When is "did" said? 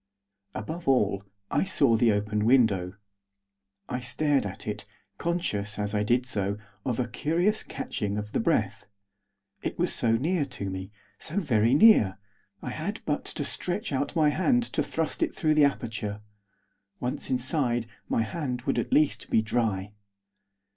6.01-6.25